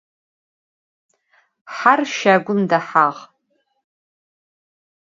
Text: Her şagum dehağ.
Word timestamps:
Her 1.77 1.99
şagum 2.15 2.61
dehağ. 2.69 3.07